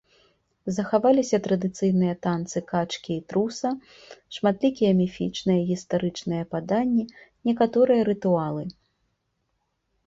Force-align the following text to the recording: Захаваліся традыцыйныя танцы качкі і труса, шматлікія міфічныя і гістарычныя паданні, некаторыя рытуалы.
Захаваліся 0.77 1.37
традыцыйныя 1.47 2.15
танцы 2.27 2.57
качкі 2.71 3.11
і 3.17 3.19
труса, 3.33 3.71
шматлікія 4.39 4.91
міфічныя 5.03 5.59
і 5.67 5.69
гістарычныя 5.75 6.43
паданні, 6.57 7.05
некаторыя 7.51 8.01
рытуалы. 8.11 8.63